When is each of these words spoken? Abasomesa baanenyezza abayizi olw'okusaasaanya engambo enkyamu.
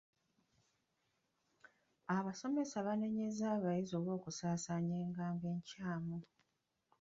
Abasomesa 2.15 2.77
baanenyezza 2.85 3.45
abayizi 3.55 3.93
olw'okusaasaanya 3.99 4.95
engambo 5.05 5.45
enkyamu. 5.55 6.17